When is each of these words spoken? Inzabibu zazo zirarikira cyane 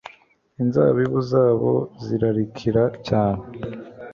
Inzabibu 0.61 1.19
zazo 1.31 1.73
zirarikira 2.03 2.83
cyane 3.07 3.41